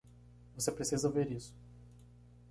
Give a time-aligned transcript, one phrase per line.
[0.55, 1.53] Você precisa ver isso.